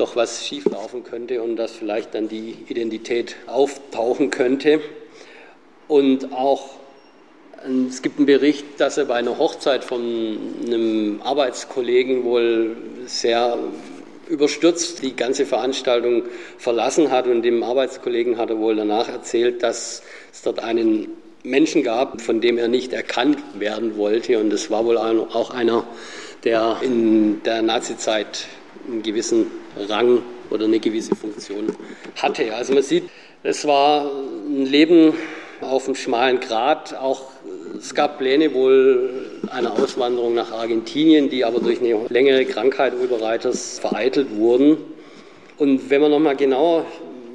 [0.00, 4.80] doch was schieflaufen könnte und dass vielleicht dann die Identität auftauchen könnte.
[5.88, 6.70] Und auch
[7.88, 13.58] es gibt einen Bericht, dass er bei einer Hochzeit von einem Arbeitskollegen wohl sehr
[14.28, 16.22] überstürzt die ganze Veranstaltung
[16.56, 21.08] verlassen hat und dem Arbeitskollegen hat er wohl danach erzählt, dass es dort einen
[21.42, 25.84] Menschen gab, von dem er nicht erkannt werden wollte und das war wohl auch einer,
[26.44, 28.46] der in der Nazizeit
[28.86, 29.46] einen gewissen
[29.88, 31.74] Rang oder eine gewisse Funktion
[32.16, 32.54] hatte.
[32.54, 33.04] Also man sieht,
[33.42, 35.14] es war ein Leben
[35.60, 37.30] auf einem schmalen Grat, auch
[37.78, 43.78] es gab Pläne wohl einer Auswanderung nach Argentinien, die aber durch eine längere Krankheit Ulbereiters
[43.78, 44.78] vereitelt wurden.
[45.56, 46.86] Und wenn man nochmal genauer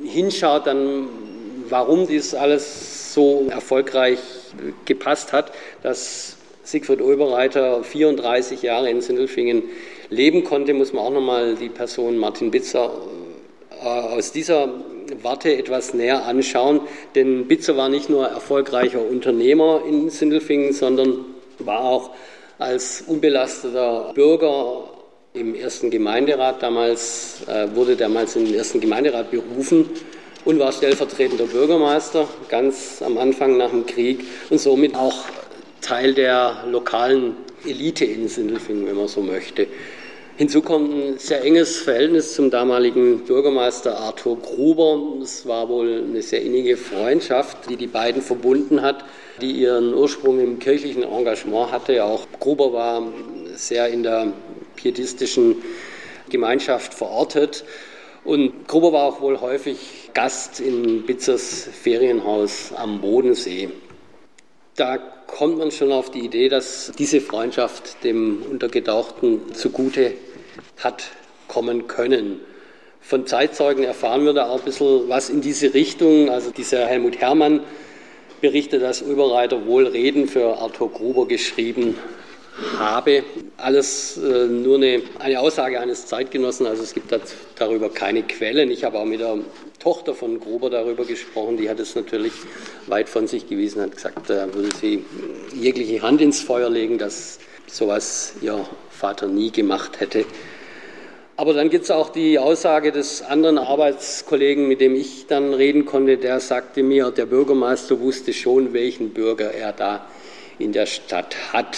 [0.03, 1.07] hinschaut, dann
[1.69, 4.19] warum dies alles so erfolgreich
[4.85, 5.51] gepasst hat,
[5.83, 9.63] dass Siegfried Ulbereiter 34 Jahre in Sindelfingen
[10.09, 12.91] leben konnte, muss man auch nochmal die Person Martin Bitzer
[13.81, 14.69] äh, aus dieser
[15.21, 16.81] Warte etwas näher anschauen.
[17.13, 21.25] Denn Bitzer war nicht nur erfolgreicher Unternehmer in Sindelfingen, sondern
[21.59, 22.11] war auch
[22.57, 24.85] als unbelasteter Bürger
[25.33, 29.89] im ersten Gemeinderat damals, äh, wurde damals in den ersten Gemeinderat berufen
[30.45, 35.25] und war stellvertretender Bürgermeister ganz am Anfang nach dem Krieg und somit auch
[35.81, 37.35] Teil der lokalen
[37.67, 39.67] Elite in Sindelfingen, wenn man so möchte.
[40.37, 45.21] Hinzu kommt ein sehr enges Verhältnis zum damaligen Bürgermeister Arthur Gruber.
[45.23, 49.05] Es war wohl eine sehr innige Freundschaft, die die beiden verbunden hat,
[49.39, 52.03] die ihren Ursprung im kirchlichen Engagement hatte.
[52.03, 53.13] Auch Gruber war
[53.55, 54.33] sehr in der
[54.75, 55.55] pietistischen
[56.29, 57.63] Gemeinschaft verortet.
[58.25, 63.69] Und Gruber war auch wohl häufig Gast in Bitzers Ferienhaus am Bodensee.
[64.75, 70.13] Da kommt man schon auf die Idee, dass diese Freundschaft dem Untergetauchten zugute
[70.83, 71.05] hat
[71.47, 72.41] kommen können.
[72.99, 76.29] Von Zeitzeugen erfahren wir da auch ein bisschen was in diese Richtung.
[76.29, 77.61] Also dieser Helmut Herrmann
[78.41, 81.97] berichtet, dass Ulberreiter wohl Reden für Arthur Gruber geschrieben
[82.77, 83.23] habe.
[83.57, 87.13] Alles äh, nur eine, eine, Aussage eines Zeitgenossen, also es gibt
[87.55, 88.71] darüber keine Quellen.
[88.71, 89.39] Ich habe auch mit der
[89.79, 92.33] Tochter von Gruber darüber gesprochen, die hat es natürlich
[92.87, 95.05] weit von sich gewiesen, hat gesagt, da würde sie
[95.53, 100.25] jegliche Hand ins Feuer legen, dass sowas ihr Vater nie gemacht hätte.
[101.37, 105.85] Aber dann gibt es auch die Aussage des anderen Arbeitskollegen, mit dem ich dann reden
[105.85, 110.07] konnte, der sagte mir, der Bürgermeister wusste schon, welchen Bürger er da
[110.59, 111.77] in der Stadt hat.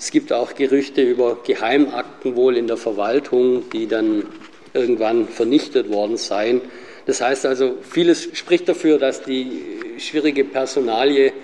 [0.00, 4.24] Es gibt auch Gerüchte über Geheimakten wohl in der Verwaltung, die dann
[4.72, 6.62] irgendwann vernichtet worden seien.
[7.04, 9.62] Das heißt also, vieles spricht dafür, dass die
[9.98, 11.34] schwierige Personalie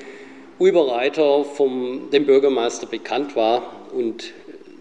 [0.59, 4.33] Überreiter vom dem Bürgermeister bekannt war und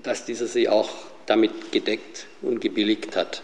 [0.04, 0.90] dass dieser sie auch
[1.26, 3.44] damit gedeckt und gebilligt hat.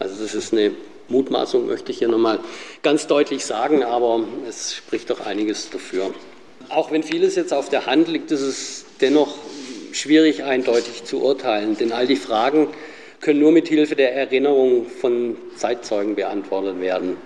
[0.00, 0.72] Also das ist eine
[1.06, 2.40] Mutmaßung, möchte ich hier nochmal
[2.82, 6.12] ganz deutlich sagen, aber es spricht doch einiges dafür.
[6.68, 9.36] Auch wenn vieles jetzt auf der Hand liegt, ist es dennoch
[9.92, 12.68] schwierig eindeutig zu urteilen, denn all die Fragen
[13.20, 17.16] können nur mit Hilfe der Erinnerung von Zeitzeugen beantwortet werden.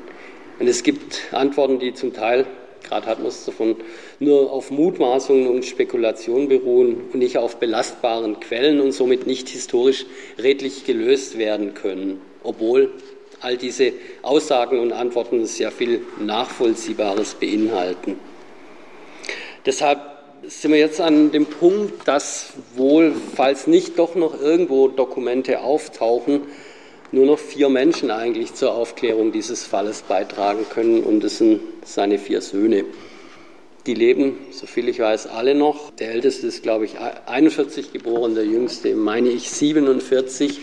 [0.59, 2.47] Und es gibt Antworten, die zum Teil,
[2.83, 3.77] gerade hat man es davon,
[4.21, 10.07] nur auf Mutmaßungen und Spekulationen beruhen und nicht auf belastbaren Quellen und somit nicht historisch
[10.43, 12.93] redlich gelöst werden können, obwohl
[13.41, 18.19] all diese Aussagen und Antworten sehr viel Nachvollziehbares beinhalten.
[19.67, 20.12] Deshalb
[20.49, 26.43] sind wir jetzt an dem Punkt, dass wohl, falls nicht doch noch irgendwo Dokumente auftauchen,
[27.13, 32.19] nur noch vier Menschen eigentlich zur Aufklärung dieses Falles beitragen können und das sind seine
[32.19, 32.85] vier Söhne.
[33.87, 35.91] Die leben, soviel ich weiß, alle noch.
[35.91, 36.95] Der älteste ist, glaube ich,
[37.27, 40.61] 41 geboren, der jüngste, meine ich, 47.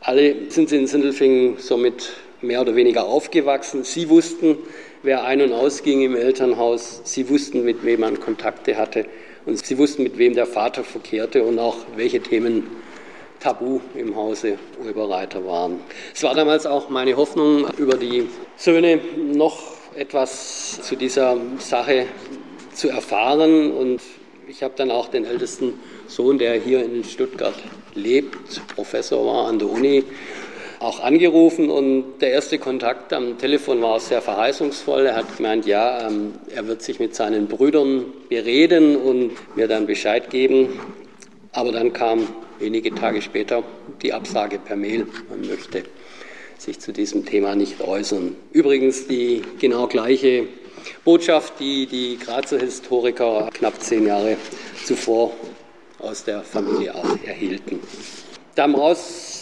[0.00, 3.84] Alle sind in Sindelfingen somit mehr oder weniger aufgewachsen.
[3.84, 4.58] Sie wussten,
[5.06, 7.00] wer ein- und ausging im Elternhaus.
[7.04, 9.06] Sie wussten, mit wem man Kontakte hatte.
[9.46, 12.66] Und sie wussten, mit wem der Vater verkehrte und auch welche Themen
[13.38, 15.78] tabu im Hause Ulberreiter waren.
[16.12, 18.98] Es war damals auch meine Hoffnung, über die Söhne
[19.32, 22.06] noch etwas zu dieser Sache
[22.74, 23.70] zu erfahren.
[23.70, 24.00] Und
[24.48, 25.74] ich habe dann auch den ältesten
[26.08, 27.54] Sohn, der hier in Stuttgart
[27.94, 30.02] lebt, Professor war an der Uni,
[30.80, 35.06] auch angerufen und der erste Kontakt am Telefon war sehr verheißungsvoll.
[35.06, 39.86] Er hat gemeint, ja, ähm, er wird sich mit seinen Brüdern bereden und mir dann
[39.86, 40.80] Bescheid geben.
[41.52, 42.26] Aber dann kam
[42.58, 43.62] wenige Tage später
[44.02, 45.06] die Absage per Mail.
[45.30, 45.84] Man möchte
[46.58, 48.36] sich zu diesem Thema nicht äußern.
[48.52, 50.46] Übrigens die genau gleiche
[51.04, 54.36] Botschaft, die die Grazer Historiker knapp zehn Jahre
[54.84, 55.32] zuvor
[55.98, 57.80] aus der Familie auch erhielten.
[58.54, 59.35] Daraus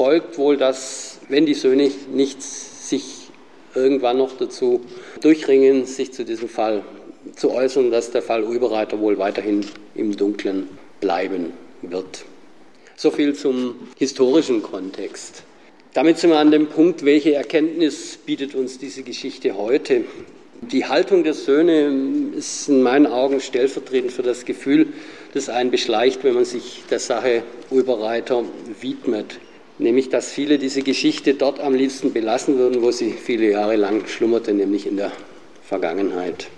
[0.00, 3.28] folgt wohl, dass wenn die Söhne nicht sich
[3.74, 4.80] irgendwann noch dazu
[5.20, 6.82] durchringen, sich zu diesem Fall
[7.36, 9.62] zu äußern, dass der Fall Ulbereiter wohl weiterhin
[9.94, 10.70] im Dunkeln
[11.02, 12.24] bleiben wird.
[12.96, 15.42] So viel zum historischen Kontext.
[15.92, 20.04] Damit sind wir an dem Punkt, welche Erkenntnis bietet uns diese Geschichte heute?
[20.62, 21.92] Die Haltung der Söhne
[22.38, 24.94] ist in meinen Augen stellvertretend für das Gefühl,
[25.34, 28.44] das einen beschleicht, wenn man sich der Sache Ulberreiter
[28.80, 29.38] widmet.
[29.80, 34.06] Nämlich, dass viele diese Geschichte dort am liebsten belassen würden, wo sie viele Jahre lang
[34.06, 35.10] schlummerte, nämlich in der
[35.62, 36.48] Vergangenheit.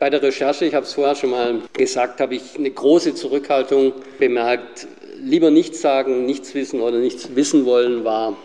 [0.00, 3.92] Bei der Recherche, ich habe es vorher schon mal gesagt, habe ich eine große Zurückhaltung
[4.18, 4.88] bemerkt.
[5.18, 8.36] Lieber nichts sagen, nichts wissen oder nichts wissen wollen war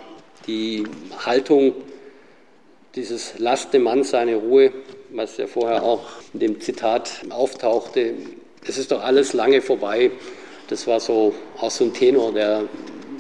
[0.48, 0.84] die
[1.26, 1.74] Haltung
[2.96, 4.72] dieses Lasst dem Mann seine Ruhe,
[5.10, 8.14] was ja vorher auch in dem Zitat auftauchte,
[8.68, 10.12] es ist doch alles lange vorbei.
[10.68, 12.64] Das war so auch so ein Tenor, der,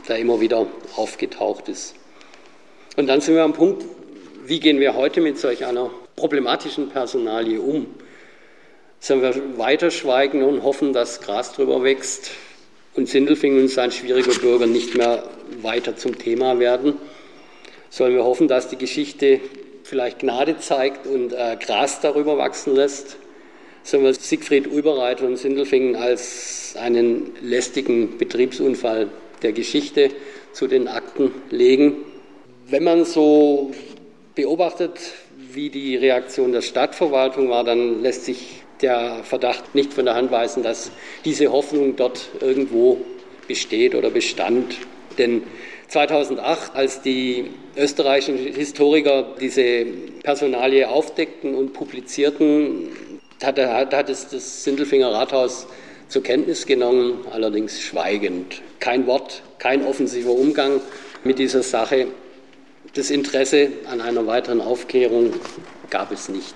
[0.05, 1.95] der immer wieder aufgetaucht ist.
[2.95, 3.83] Und dann sind wir am Punkt,
[4.45, 7.87] wie gehen wir heute mit solch einer problematischen Personalie um?
[8.99, 12.31] Sollen wir weiter schweigen und hoffen, dass Gras drüber wächst
[12.95, 15.23] und Sindelfingen und sein schwieriger Bürger nicht mehr
[15.61, 16.97] weiter zum Thema werden?
[17.95, 19.39] sollen wir hoffen, dass die Geschichte
[19.83, 23.15] vielleicht Gnade zeigt und äh, Gras darüber wachsen lässt.
[23.83, 29.07] Sollen wir Siegfried Uberreiter und Sindelfingen als einen lästigen Betriebsunfall
[29.41, 30.09] der Geschichte
[30.53, 31.97] zu den Akten legen.
[32.67, 33.71] Wenn man so
[34.35, 34.99] beobachtet,
[35.51, 40.31] wie die Reaktion der Stadtverwaltung war, dann lässt sich der Verdacht nicht von der Hand
[40.31, 40.91] weisen, dass
[41.23, 42.99] diese Hoffnung dort irgendwo
[43.47, 44.75] besteht oder bestand.
[45.17, 45.43] Denn
[45.87, 49.85] 2008, als die österreichischen Historiker diese
[50.23, 52.89] Personalie aufdeckten und publizierten,
[53.43, 55.67] hat, hat es das Sindelfinger Rathaus
[56.07, 58.61] zur Kenntnis genommen, allerdings schweigend.
[58.79, 60.81] Kein Wort, kein offensiver Umgang
[61.23, 62.07] mit dieser Sache.
[62.93, 65.33] Das Interesse an einer weiteren Aufklärung
[65.89, 66.55] gab es nicht.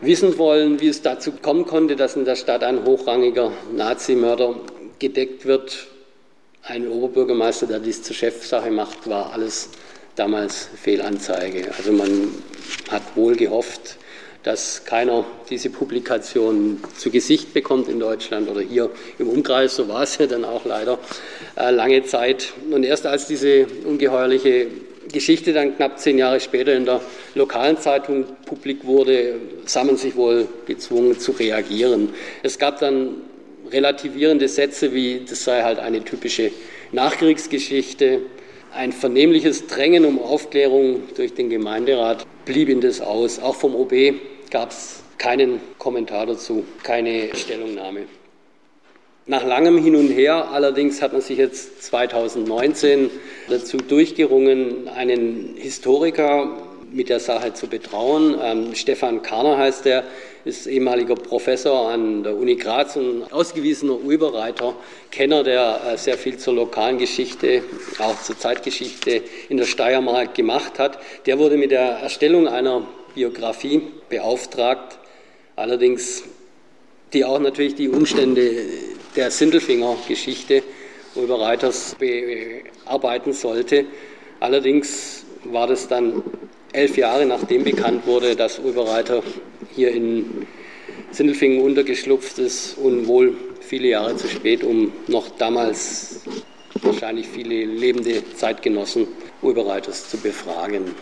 [0.00, 4.56] Wissen wollen, wie es dazu kommen konnte, dass in der Stadt ein hochrangiger Nazimörder
[4.98, 5.86] gedeckt wird,
[6.62, 9.70] ein Oberbürgermeister, der dies zur Chefsache macht, war alles
[10.16, 11.72] damals Fehlanzeige.
[11.76, 12.34] Also man
[12.90, 13.98] hat wohl gehofft,
[14.44, 19.74] dass keiner diese Publikation zu Gesicht bekommt in Deutschland oder hier im Umkreis.
[19.74, 20.98] So war es ja dann auch leider
[21.56, 22.52] äh, lange Zeit.
[22.70, 24.66] Und erst als diese ungeheuerliche
[25.10, 27.00] Geschichte dann knapp zehn Jahre später in der
[27.34, 32.10] lokalen Zeitung publik wurde, sah man sich wohl gezwungen zu reagieren.
[32.42, 33.16] Es gab dann
[33.70, 36.50] relativierende Sätze wie, das sei halt eine typische
[36.92, 38.20] Nachkriegsgeschichte.
[38.74, 43.38] Ein vernehmliches Drängen um Aufklärung durch den Gemeinderat blieb in das aus.
[43.38, 43.92] Auch vom OB
[44.54, 48.02] gab es keinen Kommentar dazu, keine Stellungnahme.
[49.26, 53.10] Nach langem Hin und Her allerdings hat man sich jetzt 2019
[53.48, 56.56] dazu durchgerungen, einen Historiker
[56.92, 58.38] mit der Sache zu betrauen.
[58.40, 60.04] Ähm, Stefan Karner heißt er,
[60.44, 64.76] ist ehemaliger Professor an der Uni Graz und ausgewiesener Urbereiter,
[65.10, 67.64] Kenner, der äh, sehr viel zur lokalen Geschichte,
[67.98, 71.00] auch zur Zeitgeschichte in der Steiermark gemacht hat.
[71.26, 74.98] Der wurde mit der Erstellung einer Biografie beauftragt,
[75.56, 76.24] allerdings
[77.12, 78.66] die auch natürlich die Umstände
[79.14, 80.62] der Sindelfinger-Geschichte
[81.14, 83.84] Urbereiters bearbeiten sollte.
[84.40, 86.22] Allerdings war das dann
[86.72, 89.22] elf Jahre nachdem bekannt wurde, dass Ulbereiter
[89.74, 90.46] hier in
[91.12, 96.20] Sindelfingen untergeschlupft ist und wohl viele Jahre zu spät, um noch damals
[96.82, 99.06] wahrscheinlich viele lebende Zeitgenossen
[99.40, 100.94] Urbereiters zu befragen.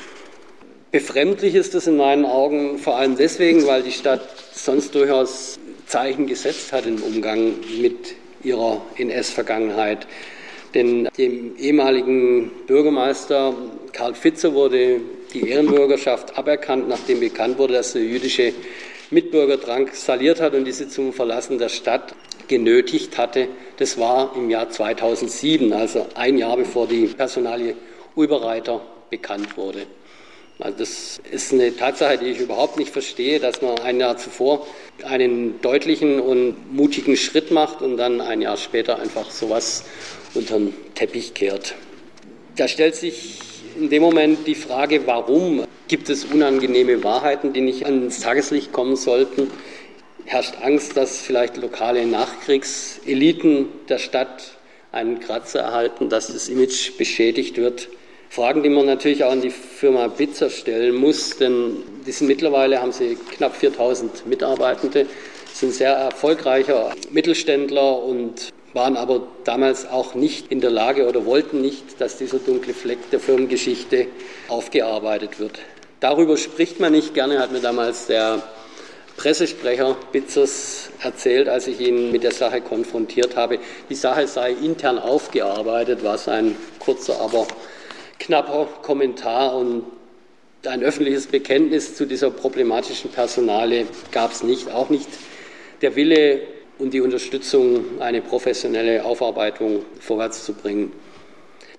[0.92, 6.26] Befremdlich ist es in meinen Augen vor allem deswegen, weil die Stadt sonst durchaus Zeichen
[6.26, 8.14] gesetzt hat im Umgang mit
[8.44, 10.06] ihrer NS-Vergangenheit.
[10.74, 13.54] Denn dem ehemaligen Bürgermeister
[13.94, 15.00] Karl Fitzer wurde
[15.32, 18.52] die Ehrenbürgerschaft aberkannt, nachdem bekannt wurde, dass der jüdische
[19.10, 22.14] Mitbürger drangsaliert hat und diese zum Verlassen der Stadt
[22.48, 23.48] genötigt hatte.
[23.78, 27.76] Das war im Jahr 2007, also ein Jahr bevor die Personalie
[28.14, 29.86] Ulbereiter bekannt wurde.
[30.58, 34.66] Also das ist eine Tatsache, die ich überhaupt nicht verstehe, dass man ein Jahr zuvor
[35.02, 39.84] einen deutlichen und mutigen Schritt macht und dann ein Jahr später einfach sowas
[40.34, 41.74] unter den Teppich kehrt.
[42.56, 43.40] Da stellt sich
[43.76, 48.96] in dem Moment die Frage, warum gibt es unangenehme Wahrheiten, die nicht ans Tageslicht kommen
[48.96, 49.50] sollten?
[50.26, 54.56] Herrscht Angst, dass vielleicht lokale Nachkriegseliten der Stadt
[54.92, 57.88] einen Kratzer erhalten, dass das Image beschädigt wird?
[58.32, 61.76] Fragen, die man natürlich auch an die Firma Bitzer stellen muss, denn
[62.06, 65.04] die sind mittlerweile, haben sie knapp 4000 Mitarbeitende,
[65.52, 71.60] sind sehr erfolgreicher Mittelständler und waren aber damals auch nicht in der Lage oder wollten
[71.60, 74.06] nicht, dass dieser dunkle Fleck der Firmengeschichte
[74.48, 75.58] aufgearbeitet wird.
[76.00, 78.42] Darüber spricht man nicht gerne, hat mir damals der
[79.18, 83.58] Pressesprecher Bitzers erzählt, als ich ihn mit der Sache konfrontiert habe.
[83.90, 87.46] Die Sache sei intern aufgearbeitet, war sein kurzer, aber
[88.22, 89.84] knapper Kommentar und
[90.64, 95.08] ein öffentliches Bekenntnis zu dieser problematischen Personale gab es nicht, auch nicht
[95.80, 96.40] der Wille
[96.78, 100.92] und die Unterstützung, eine professionelle Aufarbeitung vorwärts zu bringen.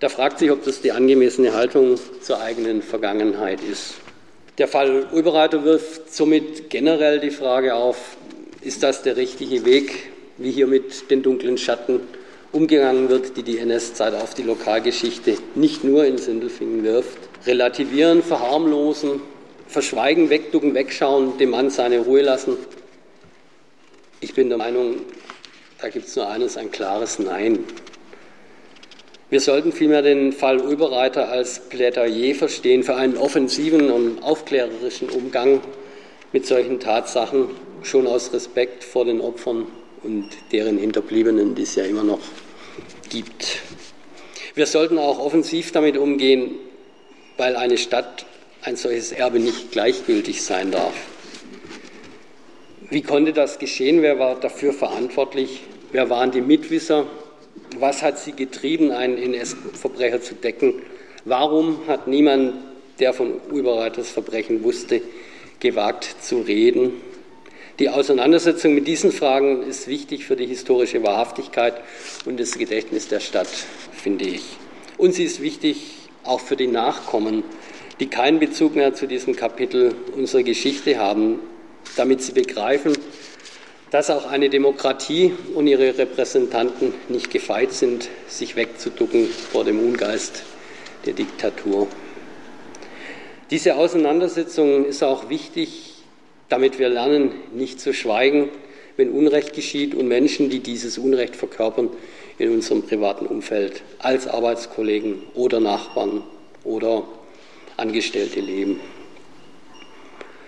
[0.01, 3.95] Da fragt sich, ob das die angemessene Haltung zur eigenen Vergangenheit ist.
[4.57, 8.17] Der Fall Ulbereiter wirft somit generell die Frage auf,
[8.61, 12.01] ist das der richtige Weg, wie hier mit den dunklen Schatten
[12.53, 17.17] umgegangen wird, die die NS-Zeit auf die Lokalgeschichte nicht nur in Sindelfingen wirft.
[17.45, 19.21] Relativieren, verharmlosen,
[19.67, 22.57] verschweigen, wegducken, wegschauen, dem Mann seine Ruhe lassen.
[24.21, 24.97] Ich bin der Meinung,
[25.81, 27.59] da gibt es nur eines, ein klares Nein.
[29.31, 35.59] Wir sollten vielmehr den Fall Ulbereiter als Plädoyer verstehen für einen offensiven und aufklärerischen Umgang
[36.31, 37.47] mit solchen Tatsachen,
[37.81, 39.65] schon aus Respekt vor den Opfern
[40.03, 42.19] und deren Hinterbliebenen, die es ja immer noch
[43.13, 43.59] gibt.
[44.55, 46.55] Wir sollten auch offensiv damit umgehen,
[47.37, 48.25] weil eine Stadt
[48.63, 50.93] ein solches Erbe nicht gleichgültig sein darf.
[52.89, 54.01] Wie konnte das geschehen?
[54.01, 55.61] Wer war dafür verantwortlich?
[55.91, 57.05] Wer waren die Mitwisser?
[57.77, 60.81] Was hat sie getrieben, einen NS-Verbrecher zu decken?
[61.25, 62.55] Warum hat niemand,
[62.99, 65.01] der von Ulbereiters Verbrechen wusste,
[65.59, 66.93] gewagt zu reden?
[67.79, 71.81] Die Auseinandersetzung mit diesen Fragen ist wichtig für die historische Wahrhaftigkeit
[72.25, 73.47] und das Gedächtnis der Stadt,
[73.91, 74.43] finde ich.
[74.97, 75.93] Und sie ist wichtig
[76.23, 77.43] auch für die Nachkommen,
[77.99, 81.39] die keinen Bezug mehr zu diesem Kapitel unserer Geschichte haben,
[81.95, 82.93] damit sie begreifen,
[83.89, 90.43] dass auch eine Demokratie und ihre Repräsentanten nicht gefeit sind, sich wegzuducken vor dem Ungeist
[91.07, 91.87] der Diktatur.
[93.49, 95.92] Diese Auseinandersetzung ist auch wichtig
[96.53, 98.49] damit wir lernen, nicht zu schweigen,
[98.95, 101.89] wenn Unrecht geschieht und Menschen, die dieses Unrecht verkörpern,
[102.37, 106.21] in unserem privaten Umfeld als Arbeitskollegen oder Nachbarn
[106.63, 107.05] oder
[107.75, 108.79] Angestellte leben.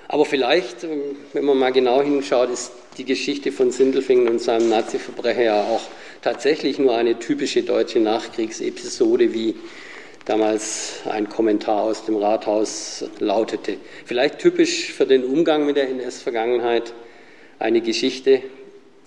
[0.08, 0.90] Aber vielleicht, äh,
[1.34, 5.82] wenn man mal genau hinschaut, ist die Geschichte von Sindelfingen und seinem Nazi-Verbrecher ja auch
[6.22, 9.56] tatsächlich nur eine typische deutsche Nachkriegsepisode, wie
[10.26, 13.78] damals ein Kommentar aus dem Rathaus lautete.
[14.06, 16.94] Vielleicht typisch für den Umgang mit der NS-Vergangenheit
[17.60, 18.42] eine Geschichte,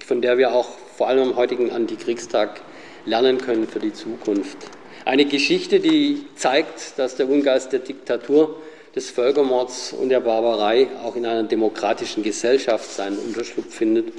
[0.05, 2.61] von der wir auch vor allem am heutigen Antikriegstag
[3.05, 4.57] lernen können für die Zukunft.
[5.05, 8.57] Eine Geschichte, die zeigt, dass der Ungeist der Diktatur,
[8.95, 14.12] des Völkermords und der Barbarei auch in einer demokratischen Gesellschaft seinen Unterschlupf findet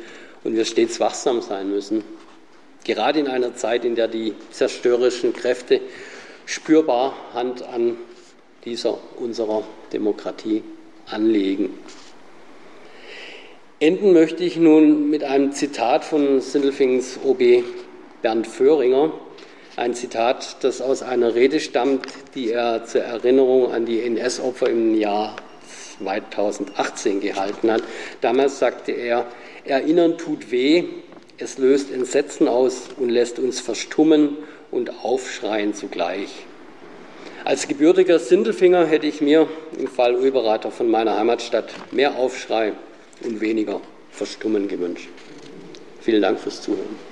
[0.44, 2.04] und wir stets wachsam sein müssen.
[2.86, 5.82] Gerade in einer Zeit, in der die zerstörerischen Kräfte
[6.50, 7.96] spürbar Hand an
[8.66, 10.64] dieser unserer Demokratie
[11.06, 11.78] anlegen.
[13.80, 17.64] Enden möchte ich nun mit einem Zitat von Sindelfingens OB
[18.24, 19.14] Bernd Föhringer,
[19.76, 24.96] ein Zitat, das aus einer Rede stammt, die er zur Erinnerung an die NS-Opfer im
[24.96, 25.36] Jahr
[26.00, 27.84] 2018 gehalten hat.
[28.22, 29.28] Damals sagte er,
[29.66, 30.86] Erinnern tut weh,
[31.38, 34.36] es löst Entsetzen aus und lässt uns verstummen
[34.72, 36.46] und aufschreien zugleich.
[37.46, 39.48] Als gebürtiger Sindelfinger hätte ich mir
[39.78, 42.74] im Fall Ulberater von meiner Heimatstadt mehr Aufschrei
[43.24, 45.10] und weniger Verstummen gewünscht.
[46.02, 47.09] Vielen Dank fürs Zuhören.